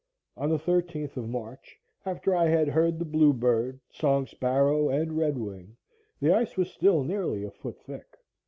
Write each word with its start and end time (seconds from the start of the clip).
On 0.35 0.49
the 0.49 0.57
13th 0.57 1.15
of 1.15 1.29
March, 1.29 1.77
after 2.07 2.35
I 2.35 2.47
had 2.47 2.69
heard 2.69 2.97
the 2.97 3.05
bluebird, 3.05 3.79
song 3.91 4.25
sparrow, 4.25 4.89
and 4.89 5.15
red 5.15 5.37
wing, 5.37 5.77
the 6.19 6.33
ice 6.33 6.57
was 6.57 6.71
still 6.71 7.03
nearly 7.03 7.43
a 7.43 7.51
foot 7.51 7.79
thick. 7.83 8.07